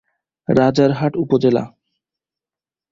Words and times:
রাজারহাট 0.47 1.13
উপজেলা 1.15 1.63